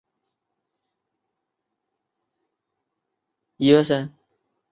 [3.59, 4.15] 佩内洛普对此毫不上心。